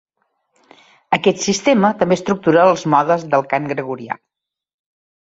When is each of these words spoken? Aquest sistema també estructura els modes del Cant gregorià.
Aquest 1.17 1.43
sistema 1.47 1.91
també 1.99 2.17
estructura 2.19 2.63
els 2.69 2.85
modes 2.93 3.25
del 3.35 3.45
Cant 3.51 3.69
gregorià. 3.73 4.17